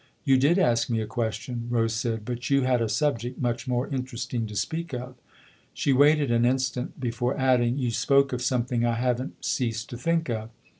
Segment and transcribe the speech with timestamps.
[0.23, 3.87] You did ask me a question," Rose said;" but you had a subject much more
[3.87, 5.13] interesting to speak of."
[5.75, 10.27] She waited an instant before adding:" You spoke of something I haven't ceased to think
[10.27, 10.49] of."